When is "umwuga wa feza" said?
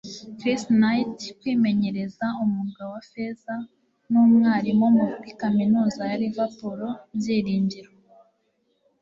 2.43-3.55